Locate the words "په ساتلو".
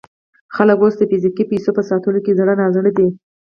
1.77-2.19